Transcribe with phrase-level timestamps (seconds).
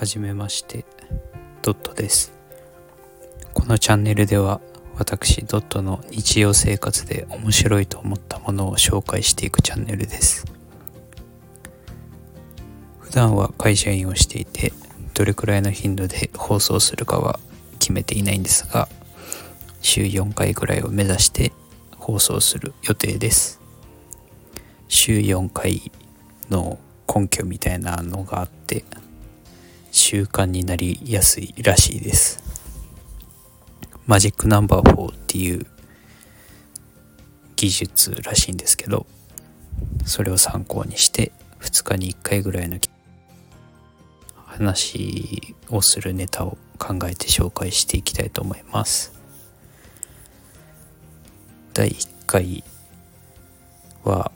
[0.00, 0.86] はじめまして
[1.60, 2.32] ドットです。
[3.52, 4.62] このチャンネルでは
[4.96, 10.46] 私ドットの日常生活で面白いと思ったものを紹介していくチャンネルです。
[13.00, 14.72] 普段は会社員をしていて
[15.12, 17.38] どれくらいの頻度で放送するかは
[17.78, 18.88] 決めていないんですが
[19.82, 21.52] 週4回ぐらいを目指して
[21.98, 23.60] 放送する予定です。
[24.88, 25.92] 週4回
[26.48, 28.86] の根拠みたいなのがあって
[30.00, 32.42] 習慣になりやすいらしいです。
[34.06, 35.66] マジックナンバー4っていう
[37.54, 39.06] 技術らしいんですけど
[40.06, 42.78] それを参考にして2日に1回ぐらいの
[44.46, 49.12] 話をするネタを考えて紹介していきたいと思います。
[51.74, 52.64] 第1回
[54.02, 54.32] は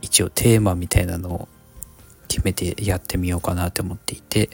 [0.00, 1.48] 一応テーマみたいなのを
[2.28, 4.48] 決めてやってみようかなと思っていて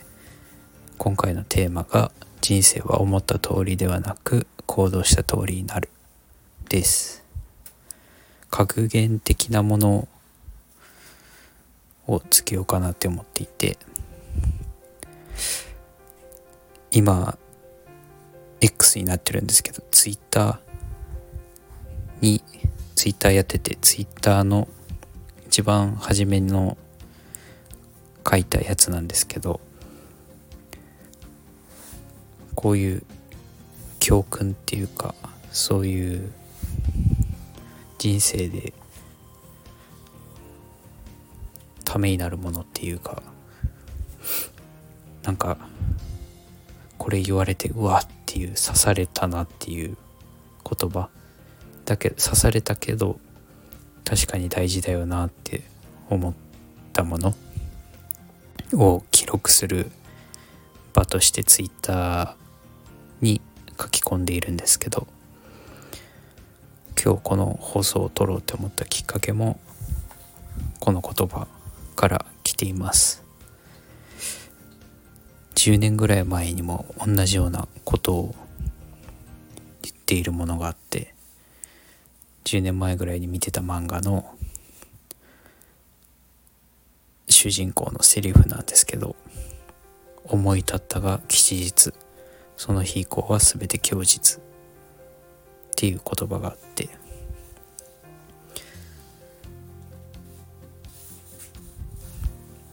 [0.99, 2.11] 今回のテーマが
[2.41, 5.91] 人生は思った通りではなく行動した通りになる
[6.69, 7.25] です。
[8.51, 10.09] 格言的なもの
[12.09, 13.79] をつけようかなって思っていて
[16.91, 17.39] 今
[18.61, 20.59] X になってるんですけど Twitter
[22.21, 22.43] に
[22.97, 24.67] Twitter やってて Twitter の
[25.47, 26.77] 一番初めの
[28.29, 29.61] 書いたやつなんですけど
[32.59, 33.03] こういう
[34.01, 35.15] 教訓っていうか
[35.53, 36.33] そういう
[37.99, 38.73] 人生で
[41.85, 43.23] ためになるものっていうか
[45.23, 45.57] なんか
[46.97, 49.97] これ言われてうわっていう刺されたなっていう
[50.65, 51.11] 言葉
[51.85, 53.21] だけ刺されたけど
[54.05, 55.63] 確かに大事だよなって
[56.11, 56.35] 思っ
[56.93, 57.37] たもの
[58.73, 59.93] を記録する
[60.93, 62.48] 場としてツイッター
[63.21, 63.41] に
[63.81, 65.07] 書き込んでいるんですけど
[67.03, 69.61] 今日この放送を撮ろうと思ったきっかけも
[70.81, 71.47] この言葉
[71.95, 73.23] から来ています。
[75.55, 78.35] 10年ぐらい前にも同じようなことを
[79.83, 81.15] 言っているものがあって
[82.45, 84.35] 10年前ぐらいに見てた漫画の
[87.29, 89.17] 主人公のセリフなんですけど
[90.25, 91.93] 思い立ったが吉日。
[92.59, 94.41] その日以降は全て供日っ
[95.77, 96.89] ていう言葉があって。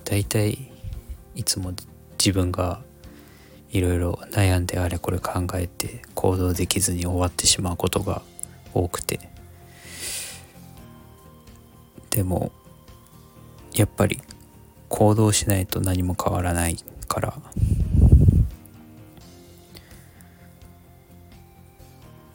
[0.04, 0.72] 大体
[1.36, 1.74] いつも
[2.18, 2.82] 自分が
[3.72, 8.22] いろいろ悩んであれこれ考えて行動できずに終わってしまうことが
[8.74, 9.20] 多くて。
[12.10, 12.52] でも
[13.74, 14.22] やっぱり
[14.90, 17.34] 行動しないと何も変わらないから。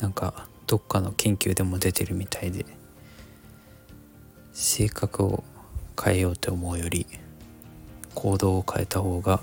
[0.00, 2.64] なんかどっかの研究でも出てるみたいで
[4.52, 5.44] 性格を
[6.02, 7.06] 変えようと思うより
[8.14, 9.40] 行動を変えた方が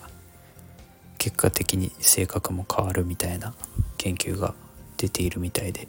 [1.17, 3.53] 結果的に性格も変わるみたいな
[3.97, 4.53] 研究が
[4.97, 5.87] 出ているみたいで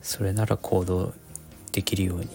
[0.00, 1.12] それなら行動
[1.72, 2.28] できるように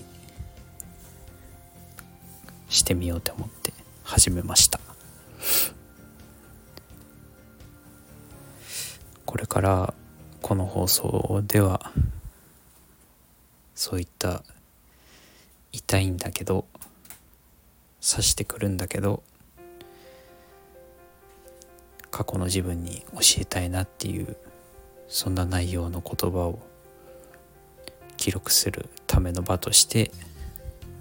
[2.69, 3.73] してみようと思って
[4.03, 4.79] 始めました。
[9.25, 9.93] これから
[10.41, 11.91] この放送では
[13.75, 14.43] そういった
[15.71, 16.65] 痛いんだけど
[18.01, 19.23] 刺してくるんだけど
[22.09, 24.35] 過去の自分に教えたいなっていう
[25.07, 26.59] そんな内容の言葉を
[28.17, 30.11] 記録するための場として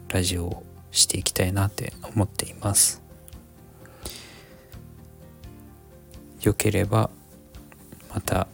[0.09, 3.03] ラジオをしていきたいなって思っています。
[6.43, 7.11] よければ
[8.13, 8.49] また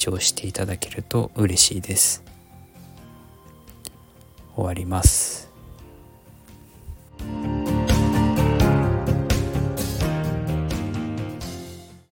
[0.00, 2.24] 聴していただけると嬉しいです。
[4.56, 5.49] 終わります。